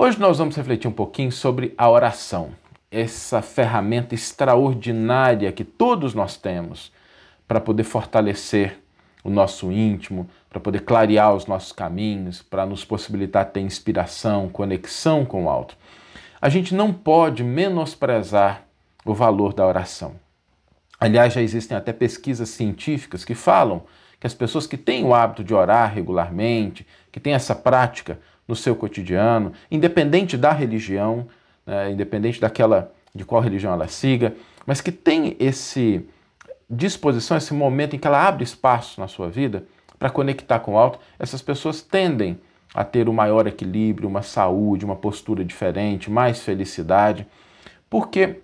[0.00, 2.50] Hoje nós vamos refletir um pouquinho sobre a oração,
[2.88, 6.92] essa ferramenta extraordinária que todos nós temos
[7.48, 8.78] para poder fortalecer
[9.24, 15.24] o nosso íntimo, para poder clarear os nossos caminhos, para nos possibilitar ter inspiração, conexão
[15.24, 15.76] com o alto.
[16.40, 18.62] A gente não pode menosprezar
[19.04, 20.14] o valor da oração.
[21.00, 23.82] Aliás, já existem até pesquisas científicas que falam
[24.20, 28.56] que as pessoas que têm o hábito de orar regularmente, que têm essa prática no
[28.56, 31.28] seu cotidiano, independente da religião,
[31.66, 34.34] né, independente daquela de qual religião ela siga,
[34.66, 36.08] mas que tem esse
[36.68, 39.64] disposição, esse momento em que ela abre espaço na sua vida
[39.98, 42.38] para conectar com o alto, essas pessoas tendem
[42.74, 47.26] a ter um maior equilíbrio, uma saúde, uma postura diferente, mais felicidade,
[47.88, 48.40] porque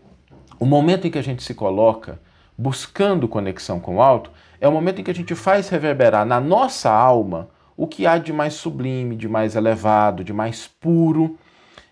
[0.58, 2.18] o momento em que a gente se coloca
[2.56, 6.40] buscando conexão com o alto é o momento em que a gente faz reverberar na
[6.40, 11.38] nossa alma o que há de mais sublime, de mais elevado, de mais puro.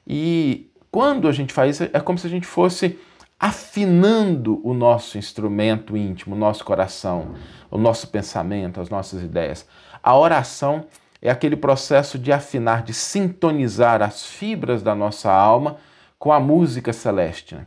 [0.06, 2.98] E quando a gente faz isso, é como se a gente fosse
[3.38, 7.34] afinando o nosso instrumento íntimo, o nosso coração,
[7.68, 9.66] o nosso pensamento, as nossas ideias.
[10.00, 10.84] A oração
[11.20, 15.76] é aquele processo de afinar, de sintonizar as fibras da nossa alma
[16.18, 17.56] com a música celeste.
[17.56, 17.66] Né?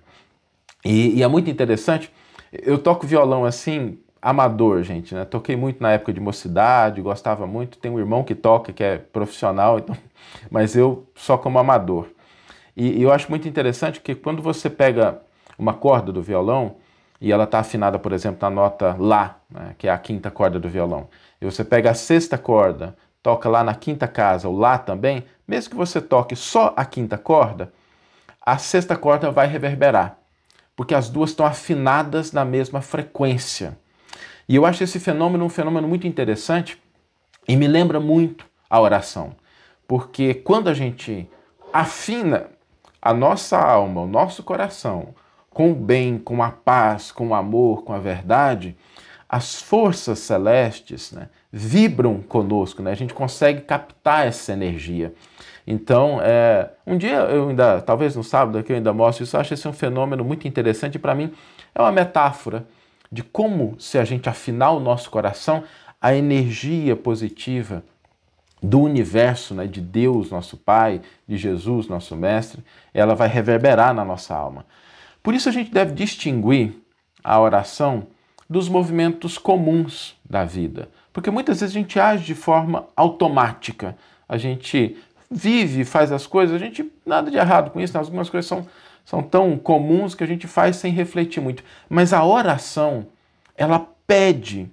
[0.85, 2.09] E, e, é muito interessante.
[2.53, 5.23] Eu toco violão assim amador, gente, né?
[5.23, 7.77] Toquei muito na época de mocidade, gostava muito.
[7.77, 9.95] Tem um irmão que toca, que é profissional, então,
[10.49, 12.07] mas eu só como amador.
[12.75, 15.21] E, e eu acho muito interessante que quando você pega
[15.59, 16.77] uma corda do violão
[17.21, 20.59] e ela está afinada, por exemplo, na nota Lá, né, que é a quinta corda
[20.59, 21.07] do violão,
[21.39, 25.69] e você pega a sexta corda, toca lá na quinta casa, o Lá também, mesmo
[25.69, 27.71] que você toque só a quinta corda,
[28.43, 30.17] a sexta corda vai reverberar,
[30.75, 33.77] porque as duas estão afinadas na mesma frequência.
[34.47, 36.77] E eu acho esse fenômeno um fenômeno muito interessante
[37.47, 39.35] e me lembra muito a oração.
[39.87, 41.27] Porque quando a gente
[41.73, 42.47] afina
[43.01, 45.13] a nossa alma, o nosso coração,
[45.49, 48.75] com o bem, com a paz, com o amor, com a verdade,
[49.27, 52.91] as forças celestes né, vibram conosco, né?
[52.91, 55.13] a gente consegue captar essa energia.
[55.67, 59.41] Então, é, um dia eu ainda, talvez no sábado aqui eu ainda mostro isso, eu
[59.41, 61.31] acho esse um fenômeno muito interessante para mim
[61.73, 62.65] é uma metáfora
[63.11, 65.63] de como, se a gente afinar o nosso coração,
[66.01, 67.83] a energia positiva
[68.61, 74.03] do universo, né, de Deus, nosso Pai, de Jesus, nosso Mestre, ela vai reverberar na
[74.03, 74.65] nossa alma.
[75.21, 76.73] Por isso a gente deve distinguir
[77.23, 78.07] a oração
[78.49, 83.97] dos movimentos comuns da vida, porque muitas vezes a gente age de forma automática,
[84.29, 84.97] a gente
[85.29, 87.99] vive, faz as coisas, a gente nada de errado com isso, né?
[87.99, 88.67] algumas coisas são
[89.05, 91.63] são tão comuns que a gente faz sem refletir muito.
[91.87, 93.07] Mas a oração,
[93.55, 94.69] ela pede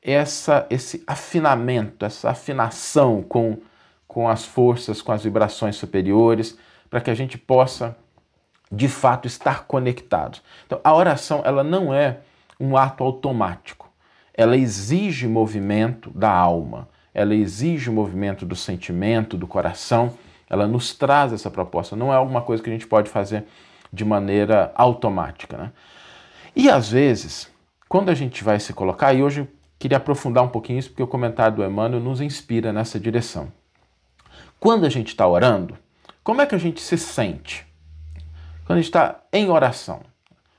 [0.00, 3.58] essa, esse afinamento, essa afinação com,
[4.06, 6.56] com as forças, com as vibrações superiores,
[6.88, 7.96] para que a gente possa,
[8.70, 10.38] de fato, estar conectado.
[10.64, 12.20] Então, a oração, ela não é
[12.60, 13.90] um ato automático.
[14.32, 20.14] Ela exige movimento da alma, ela exige movimento do sentimento, do coração.
[20.48, 21.96] Ela nos traz essa proposta.
[21.96, 23.44] Não é alguma coisa que a gente pode fazer
[23.92, 25.56] de maneira automática.
[25.56, 25.72] Né?
[26.56, 27.50] E às vezes,
[27.88, 29.46] quando a gente vai se colocar, e hoje
[29.78, 33.52] queria aprofundar um pouquinho isso, porque o comentário do Emmanuel nos inspira nessa direção.
[34.58, 35.76] Quando a gente está orando,
[36.22, 37.66] como é que a gente se sente?
[38.64, 40.00] Quando a gente está em oração,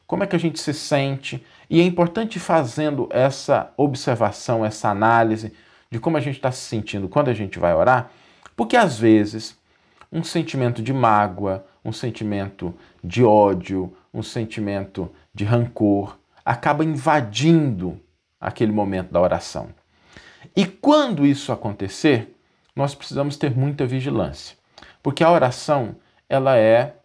[0.05, 1.43] como é que a gente se sente?
[1.69, 5.53] E é importante fazendo essa observação, essa análise
[5.89, 8.11] de como a gente está se sentindo quando a gente vai orar,
[8.55, 9.57] porque às vezes
[10.11, 12.73] um sentimento de mágoa, um sentimento
[13.03, 17.99] de ódio, um sentimento de rancor, acaba invadindo
[18.39, 19.69] aquele momento da oração.
[20.55, 22.35] E quando isso acontecer,
[22.75, 24.57] nós precisamos ter muita vigilância,
[25.01, 25.95] porque a oração
[26.27, 26.95] ela é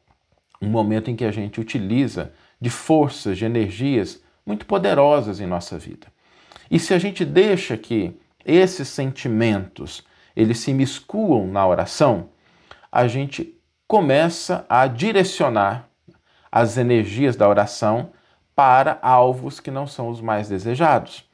[0.60, 5.78] um momento em que a gente utiliza de forças, de energias muito poderosas em nossa
[5.78, 6.06] vida.
[6.70, 8.14] E se a gente deixa que
[8.44, 12.30] esses sentimentos eles se miscuam na oração,
[12.90, 13.57] a gente
[13.88, 15.88] começa a direcionar
[16.52, 18.10] as energias da oração
[18.54, 21.24] para alvos que não são os mais desejados.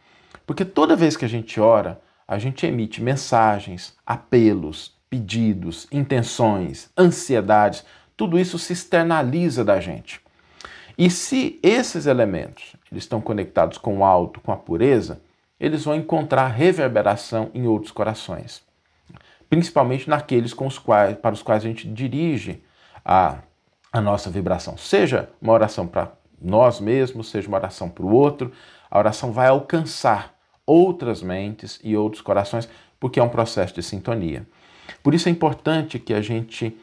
[0.47, 7.85] Porque toda vez que a gente ora, a gente emite mensagens, apelos, pedidos, intenções, ansiedades,
[8.17, 10.21] tudo isso se externaliza da gente.
[10.97, 15.21] E se esses elementos eles estão conectados com o alto, com a pureza,
[15.59, 18.64] eles vão encontrar reverberação em outros corações
[19.49, 22.63] principalmente naqueles com os quais, para os quais a gente dirige
[23.05, 23.39] a,
[23.93, 24.77] a nossa vibração.
[24.77, 28.53] Seja uma oração para nós mesmos, seja uma oração para o outro,
[28.91, 30.35] a oração vai alcançar
[30.67, 32.69] outras mentes e outros corações,
[32.99, 34.47] porque é um processo de sintonia.
[35.03, 36.77] Por isso é importante que a gente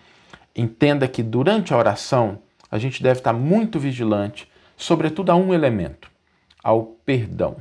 [0.55, 6.09] entenda que durante a oração a gente deve estar muito vigilante, sobretudo a um elemento,
[6.63, 7.57] ao perdão.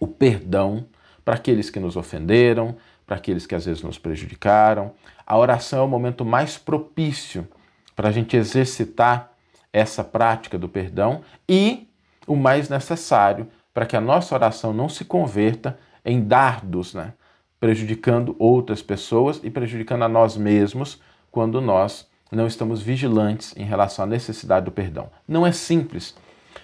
[0.00, 0.86] O perdão
[1.24, 2.76] para aqueles que nos ofenderam,
[3.06, 4.92] para aqueles que às vezes nos prejudicaram.
[5.26, 7.46] A oração é o momento mais propício
[7.94, 9.32] para a gente exercitar
[9.72, 11.88] essa prática do perdão e
[12.26, 17.14] o mais necessário para que a nossa oração não se converta em dardos, né?
[17.58, 21.00] prejudicando outras pessoas e prejudicando a nós mesmos
[21.30, 25.10] quando nós não estamos vigilantes em relação à necessidade do perdão.
[25.28, 26.14] Não é simples,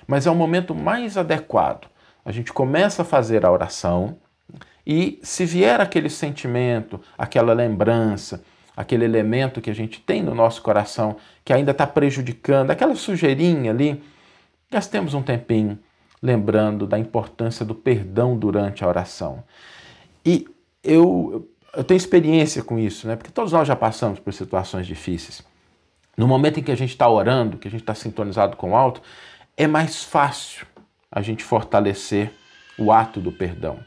[0.07, 1.89] mas é o momento mais adequado.
[2.25, 4.19] A gente começa a fazer a oração
[4.89, 8.43] e se vier aquele sentimento, aquela lembrança,
[8.75, 13.71] aquele elemento que a gente tem no nosso coração que ainda está prejudicando, aquela sujeirinha
[13.71, 14.03] ali,
[14.71, 15.79] gastemos um tempinho
[16.23, 19.45] lembrando da importância do perdão durante a oração.
[20.25, 20.49] E
[20.83, 21.47] eu,
[21.77, 23.15] eu tenho experiência com isso, né?
[23.15, 25.43] porque todos nós já passamos por situações difíceis.
[26.17, 28.77] No momento em que a gente está orando, que a gente está sintonizado com o
[28.77, 29.03] alto,
[29.55, 30.67] é mais fácil
[31.13, 32.33] a gente fortalecer
[32.79, 33.79] o ato do perdão.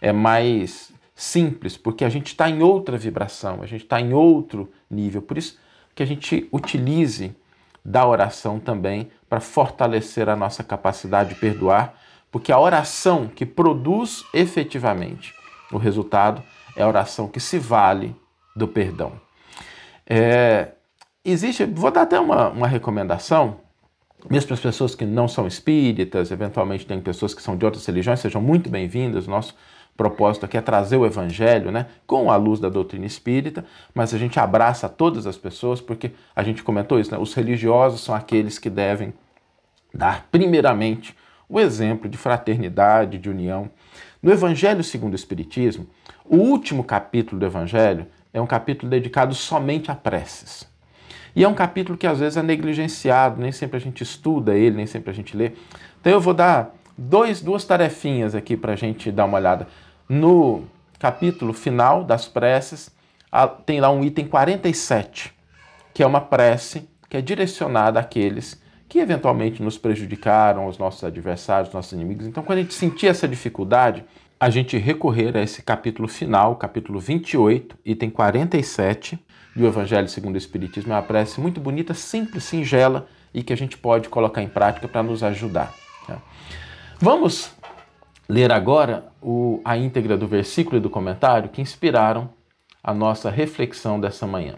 [0.00, 4.70] É mais simples, porque a gente está em outra vibração, a gente está em outro
[4.90, 5.20] nível.
[5.20, 5.58] Por isso
[5.94, 7.36] que a gente utilize
[7.84, 11.94] da oração também para fortalecer a nossa capacidade de perdoar,
[12.30, 15.34] porque a oração que produz efetivamente
[15.72, 16.42] o resultado
[16.76, 18.14] é a oração que se vale
[18.54, 19.12] do perdão.
[20.06, 20.72] É,
[21.24, 23.60] existe, vou dar até uma, uma recomendação,
[24.28, 27.86] mesmo para as pessoas que não são espíritas, eventualmente tem pessoas que são de outras
[27.86, 29.26] religiões, sejam muito bem-vindas.
[29.26, 29.54] Nosso
[29.96, 33.64] propósito aqui é trazer o evangelho, né, com a luz da doutrina espírita,
[33.94, 37.18] mas a gente abraça todas as pessoas porque a gente comentou isso, né?
[37.18, 39.12] Os religiosos são aqueles que devem
[39.92, 41.14] dar primeiramente
[41.48, 43.70] o exemplo de fraternidade, de união.
[44.22, 45.86] No Evangelho segundo o Espiritismo,
[46.24, 50.68] o último capítulo do Evangelho é um capítulo dedicado somente a preces.
[51.34, 54.76] E é um capítulo que às vezes é negligenciado, nem sempre a gente estuda ele,
[54.76, 55.52] nem sempre a gente lê.
[56.00, 59.66] Então eu vou dar dois, duas tarefinhas aqui para a gente dar uma olhada.
[60.08, 60.64] No
[60.98, 62.90] capítulo final das preces,
[63.64, 65.32] tem lá um item 47,
[65.94, 68.60] que é uma prece que é direcionada àqueles
[68.90, 72.26] que eventualmente nos prejudicaram, os nossos adversários, nossos inimigos.
[72.26, 74.04] Então, quando a gente sentir essa dificuldade,
[74.38, 79.16] a gente recorrer a esse capítulo final, capítulo 28, item 47
[79.54, 80.92] do Evangelho segundo o Espiritismo.
[80.92, 84.88] É uma prece muito bonita, simples, singela e que a gente pode colocar em prática
[84.88, 85.72] para nos ajudar.
[86.04, 86.18] Tá?
[87.02, 87.50] Vamos
[88.28, 92.28] ler agora o, a íntegra do versículo e do comentário que inspiraram
[92.84, 94.56] a nossa reflexão dessa manhã.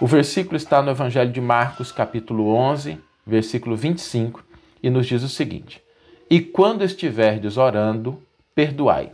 [0.00, 2.96] O versículo está no Evangelho de Marcos, capítulo 11,
[3.26, 4.44] versículo 25,
[4.80, 5.82] e nos diz o seguinte:
[6.30, 8.22] E quando estiverdes orando,
[8.54, 9.10] perdoai.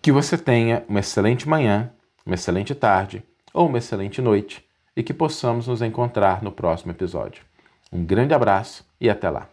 [0.00, 1.90] Que você tenha uma excelente manhã,
[2.24, 4.64] uma excelente tarde ou uma excelente noite
[4.96, 7.42] e que possamos nos encontrar no próximo episódio.
[7.92, 9.48] Um grande abraço e até lá.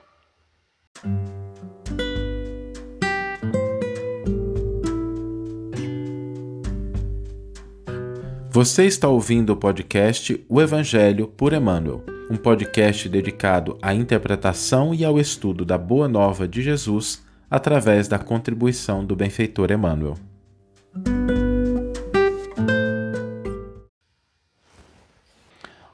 [8.56, 15.04] Você está ouvindo o podcast O Evangelho por Emmanuel um podcast dedicado à interpretação e
[15.04, 20.14] ao estudo da Boa Nova de Jesus através da contribuição do benfeitor Emmanuel.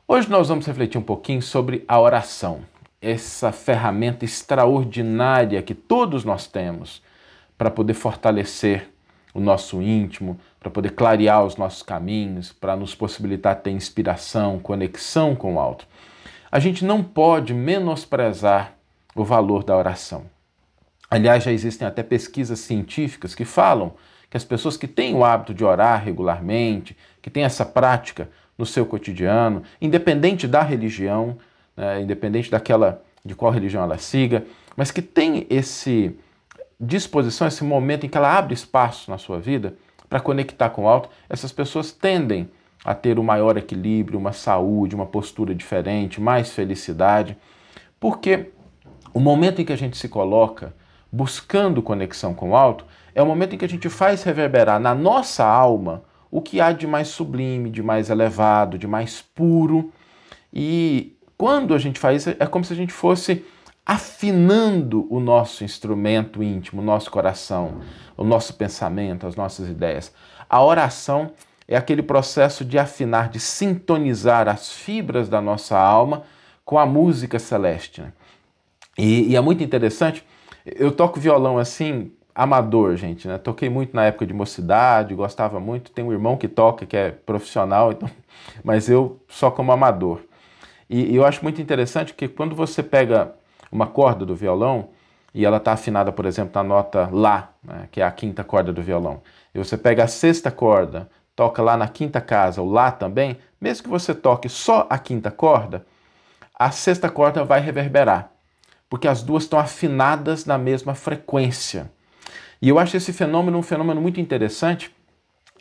[0.06, 2.60] Hoje nós vamos refletir um pouquinho sobre a oração,
[3.02, 7.02] essa ferramenta extraordinária que todos nós temos
[7.58, 8.90] para poder fortalecer
[9.34, 15.36] o nosso íntimo, para poder clarear os nossos caminhos, para nos possibilitar ter inspiração, conexão
[15.36, 15.88] com o alto
[16.52, 18.74] a gente não pode menosprezar
[19.16, 20.24] o valor da oração.
[21.10, 23.94] Aliás, já existem até pesquisas científicas que falam
[24.30, 28.66] que as pessoas que têm o hábito de orar regularmente, que têm essa prática no
[28.66, 31.38] seu cotidiano, independente da religião,
[31.76, 34.46] né, independente daquela de qual religião ela siga,
[34.76, 36.16] mas que tem esse
[36.80, 39.76] disposição, esse momento em que ela abre espaço na sua vida
[40.08, 42.50] para conectar com o alto, essas pessoas tendem
[42.84, 47.38] a ter um maior equilíbrio, uma saúde, uma postura diferente, mais felicidade.
[48.00, 48.52] Porque
[49.14, 50.74] o momento em que a gente se coloca
[51.12, 54.96] buscando conexão com o alto é o momento em que a gente faz reverberar na
[54.96, 59.92] nossa alma o que há de mais sublime, de mais elevado, de mais puro.
[60.54, 63.44] E quando a gente faz isso, é como se a gente fosse
[63.90, 67.82] afinando o nosso instrumento íntimo, o nosso coração,
[68.16, 70.14] o nosso pensamento, as nossas ideias.
[70.48, 71.32] A oração
[71.68, 76.22] é aquele processo de afinar, de sintonizar as fibras da nossa alma
[76.64, 78.02] com a música celeste.
[78.02, 78.14] Né?
[78.96, 80.24] E, e, é muito interessante,
[80.64, 83.40] eu toco violão assim amador, gente, né?
[83.40, 85.90] Toquei muito na época de mocidade, gostava muito.
[85.90, 88.08] Tem um irmão que toca, que é profissional, então,
[88.64, 90.22] mas eu só como amador.
[90.88, 93.39] E, e eu acho muito interessante que quando você pega
[93.72, 94.90] uma corda do violão
[95.34, 98.74] e ela está afinada, por exemplo, na nota Lá, né, que é a quinta corda
[98.74, 99.22] do violão,
[99.54, 103.84] e você pega a sexta corda, toca lá na quinta casa, o Lá também, mesmo
[103.84, 105.86] que você toque só a quinta corda,
[106.58, 108.32] a sexta corda vai reverberar,
[108.90, 111.90] porque as duas estão afinadas na mesma frequência.
[112.62, 114.94] E eu acho esse fenômeno um fenômeno muito interessante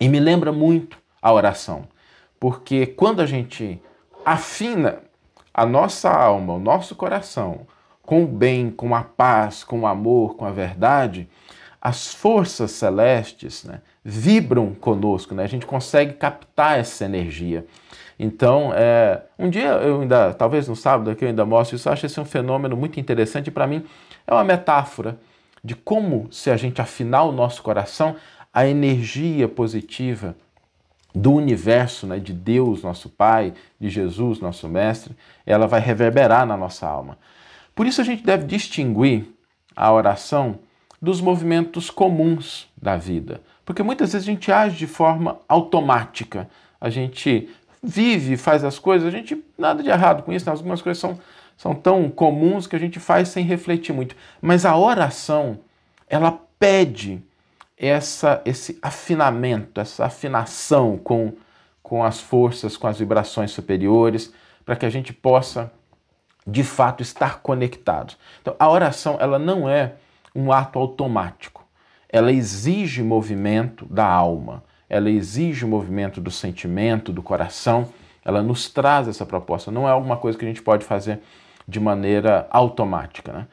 [0.00, 1.84] e me lembra muito a oração,
[2.40, 3.80] porque quando a gente
[4.24, 5.00] afina
[5.54, 7.66] a nossa alma, o nosso coração,
[8.08, 11.28] com o bem, com a paz, com o amor, com a verdade,
[11.78, 15.44] as forças celestes né, vibram conosco, né?
[15.44, 17.66] a gente consegue captar essa energia.
[18.18, 21.92] Então, é, um dia eu ainda, talvez no sábado aqui eu ainda mostro isso, eu
[21.92, 23.84] acho esse um fenômeno muito interessante para mim
[24.26, 25.18] é uma metáfora
[25.62, 28.16] de como, se a gente afinar o nosso coração,
[28.54, 30.34] a energia positiva
[31.14, 36.56] do universo, né, de Deus, nosso Pai, de Jesus, nosso Mestre, ela vai reverberar na
[36.56, 37.18] nossa alma.
[37.78, 39.32] Por isso a gente deve distinguir
[39.76, 40.58] a oração
[41.00, 46.90] dos movimentos comuns da vida, porque muitas vezes a gente age de forma automática, a
[46.90, 47.48] gente
[47.80, 50.50] vive, faz as coisas, a gente nada de errado com isso, né?
[50.50, 51.20] algumas coisas são,
[51.56, 54.16] são tão comuns que a gente faz sem refletir muito.
[54.42, 55.60] Mas a oração,
[56.08, 57.22] ela pede
[57.76, 61.32] essa, esse afinamento, essa afinação com,
[61.80, 64.32] com as forças, com as vibrações superiores,
[64.64, 65.70] para que a gente possa
[66.48, 68.16] de fato estar conectados.
[68.40, 69.96] Então, a oração ela não é
[70.34, 71.62] um ato automático.
[72.08, 77.90] Ela exige movimento da alma, ela exige movimento do sentimento, do coração.
[78.24, 79.70] Ela nos traz essa proposta.
[79.70, 81.20] Não é alguma coisa que a gente pode fazer
[81.66, 83.30] de maneira automática.
[83.30, 83.46] Né?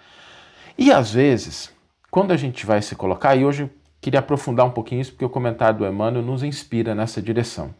[0.78, 1.74] E às vezes,
[2.10, 5.30] quando a gente vai se colocar, e hoje queria aprofundar um pouquinho isso, porque o
[5.30, 7.75] comentário do Emmanuel nos inspira nessa direção.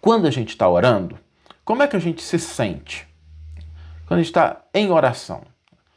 [0.00, 1.18] Quando a gente está orando,
[1.64, 3.12] como é que a gente se sente?
[4.14, 5.42] Quando a gente está em oração,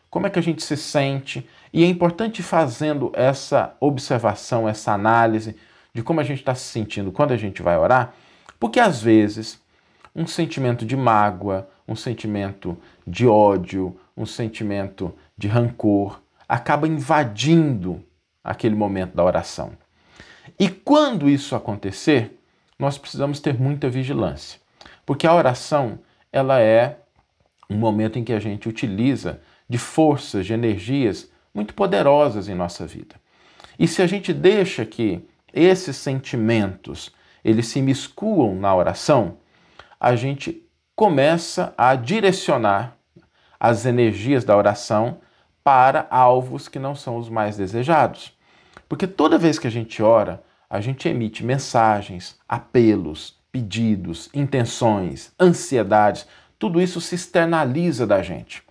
[0.09, 1.47] como é que a gente se sente?
[1.71, 5.55] E é importante fazendo essa observação, essa análise
[5.93, 8.15] de como a gente está se sentindo quando a gente vai orar,
[8.59, 9.61] porque às vezes
[10.15, 16.19] um sentimento de mágoa, um sentimento de ódio, um sentimento de rancor
[16.49, 18.03] acaba invadindo
[18.43, 19.73] aquele momento da oração.
[20.59, 22.35] E quando isso acontecer,
[22.79, 24.59] nós precisamos ter muita vigilância,
[25.05, 25.99] porque a oração
[26.31, 26.97] ela é
[27.69, 32.85] um momento em que a gente utiliza de forças, de energias muito poderosas em nossa
[32.85, 33.15] vida.
[33.77, 37.11] E se a gente deixa que esses sentimentos
[37.43, 39.37] eles se miscuam na oração,
[39.99, 40.63] a gente
[40.95, 42.97] começa a direcionar
[43.59, 45.19] as energias da oração
[45.63, 48.33] para alvos que não são os mais desejados.
[48.87, 56.27] Porque toda vez que a gente ora, a gente emite mensagens, apelos, pedidos, intenções, ansiedades,
[56.59, 58.63] tudo isso se externaliza da gente.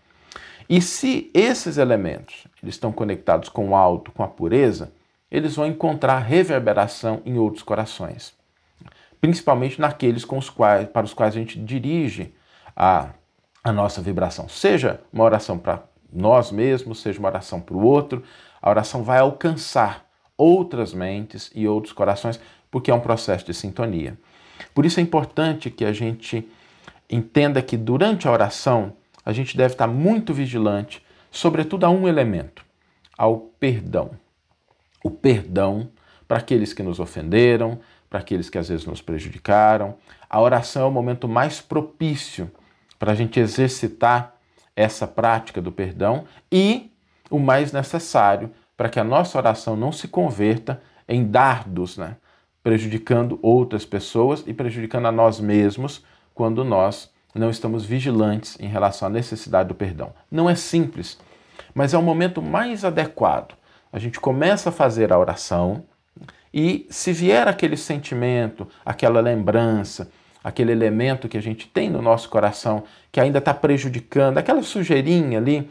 [0.69, 4.93] E se esses elementos eles estão conectados com o alto, com a pureza,
[5.31, 8.35] eles vão encontrar reverberação em outros corações,
[9.21, 12.35] principalmente naqueles com os quais, para os quais a gente dirige
[12.75, 13.11] a,
[13.63, 14.49] a nossa vibração.
[14.49, 18.23] Seja uma oração para nós mesmos, seja uma oração para o outro,
[18.61, 22.41] a oração vai alcançar outras mentes e outros corações,
[22.71, 24.19] porque é um processo de sintonia.
[24.75, 26.49] Por isso é importante que a gente
[27.11, 28.93] entenda que durante a oração
[29.25, 32.65] a gente deve estar muito vigilante, sobretudo a um elemento,
[33.17, 34.13] ao perdão.
[35.03, 35.89] O perdão
[36.27, 39.97] para aqueles que nos ofenderam, para aqueles que às vezes nos prejudicaram.
[40.29, 42.51] A oração é o momento mais propício
[42.99, 44.35] para a gente exercitar
[44.75, 46.91] essa prática do perdão e
[47.31, 52.17] o mais necessário para que a nossa oração não se converta em dardos, né?
[52.63, 56.05] prejudicando outras pessoas e prejudicando a nós mesmos
[56.37, 60.13] quando nós não estamos vigilantes em relação à necessidade do perdão.
[60.31, 61.19] Não é simples,
[61.75, 63.55] mas é o momento mais adequado.
[63.91, 65.85] A gente começa a fazer a oração
[66.53, 70.11] e se vier aquele sentimento, aquela lembrança,
[70.45, 75.39] aquele elemento que a gente tem no nosso coração que ainda está prejudicando, aquela sujeirinha
[75.39, 75.71] ali,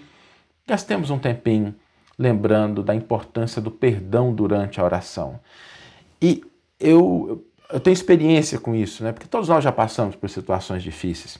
[0.67, 1.75] gastemos um tempinho
[2.17, 5.39] lembrando da importância do perdão durante a oração.
[6.19, 6.43] E
[6.79, 7.45] eu,
[7.75, 9.11] eu tenho experiência com isso, né?
[9.11, 11.37] Porque todos nós já passamos por situações difíceis.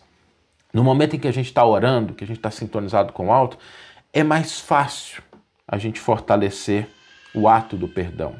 [0.74, 3.32] No momento em que a gente está orando, que a gente está sintonizado com o
[3.32, 3.58] alto,
[4.12, 5.24] é mais fácil
[5.65, 6.89] a gente fortalecer
[7.34, 8.36] o ato do perdão.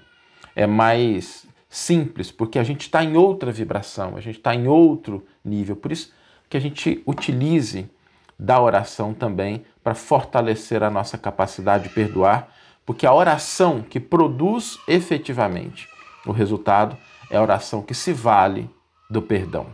[0.54, 5.26] É mais simples, porque a gente está em outra vibração, a gente está em outro
[5.42, 5.78] nível.
[5.78, 6.12] Por isso
[6.50, 7.90] que a gente utilize
[8.38, 12.50] da oração também para fortalecer a nossa capacidade de perdoar,
[12.86, 15.88] porque a oração que produz efetivamente
[16.26, 16.98] o resultado
[17.30, 18.70] é a oração que se vale
[19.10, 19.68] do perdão.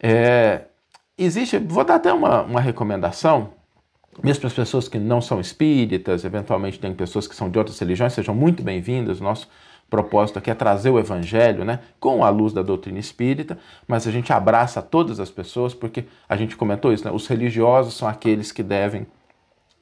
[0.00, 0.64] É,
[1.16, 3.52] existe, vou dar até uma, uma recomendação,
[4.22, 7.78] mesmo para as pessoas que não são espíritas, eventualmente tem pessoas que são de outras
[7.78, 9.20] religiões, sejam muito bem-vindas.
[9.20, 9.48] Nosso
[9.90, 14.10] propósito aqui é trazer o evangelho, né, com a luz da doutrina espírita, mas a
[14.10, 18.50] gente abraça todas as pessoas, porque a gente comentou isso, né, os religiosos são aqueles
[18.50, 19.06] que devem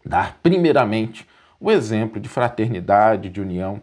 [0.05, 1.27] dar primeiramente
[1.59, 3.81] o exemplo de fraternidade, de união.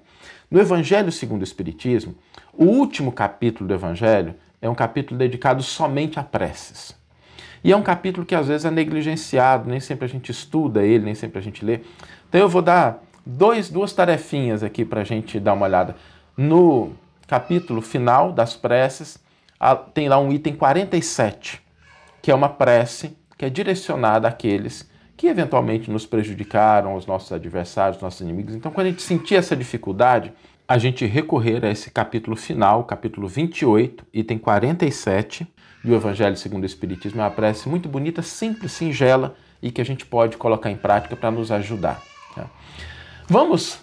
[0.51, 2.15] No Evangelho segundo o Espiritismo,
[2.60, 6.94] o último capítulo do Evangelho é um capítulo dedicado somente a preces.
[7.63, 11.06] E é um capítulo que às vezes é negligenciado, nem sempre a gente estuda ele,
[11.06, 11.80] nem sempre a gente lê.
[12.28, 15.96] Então eu vou dar dois, duas tarefinhas aqui para a gente dar uma olhada.
[16.36, 16.92] No
[17.25, 19.18] capítulo final das preces,
[19.94, 21.62] tem lá um item 47,
[22.22, 28.01] que é uma prece que é direcionada àqueles que eventualmente nos prejudicaram, os nossos adversários,
[28.01, 28.54] nossos inimigos.
[28.54, 30.34] Então, quando a gente sentir essa dificuldade,
[30.70, 35.48] a gente recorrer a esse capítulo final, capítulo 28, item 47
[35.84, 37.20] do Evangelho segundo o Espiritismo.
[37.20, 41.16] É uma prece muito bonita, simples, singela e que a gente pode colocar em prática
[41.16, 42.00] para nos ajudar.
[42.36, 42.46] Tá?
[43.28, 43.82] Vamos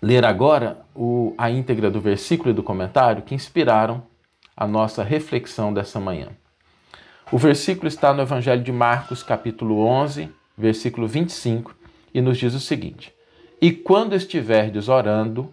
[0.00, 4.04] ler agora o, a íntegra do versículo e do comentário que inspiraram
[4.56, 6.28] a nossa reflexão dessa manhã.
[7.32, 11.74] O versículo está no Evangelho de Marcos, capítulo 11, versículo 25,
[12.14, 13.12] e nos diz o seguinte:
[13.60, 15.52] E quando estiverdes orando,